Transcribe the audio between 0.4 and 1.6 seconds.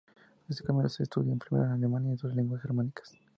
Este cambio se estudió